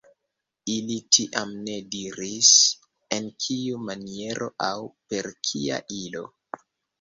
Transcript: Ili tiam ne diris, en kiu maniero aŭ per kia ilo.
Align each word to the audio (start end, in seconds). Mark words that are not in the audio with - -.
Ili 0.75 0.93
tiam 1.17 1.51
ne 1.67 1.75
diris, 1.95 2.49
en 3.17 3.27
kiu 3.45 3.83
maniero 3.91 4.49
aŭ 4.69 4.73
per 5.13 5.31
kia 5.51 5.79
ilo. 6.01 6.27